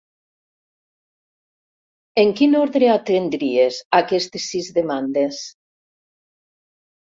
En 2.21 2.33
quin 2.39 2.55
ordre 2.61 2.89
atendries 2.93 3.77
aquestes 3.99 4.49
sis 4.55 4.71
demandes? 4.79 5.45